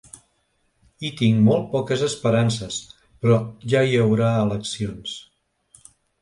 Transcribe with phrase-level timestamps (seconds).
[1.01, 2.79] Hi tinc molt poques esperances,
[3.27, 3.37] però
[3.75, 5.15] ja hi haurà eleccions.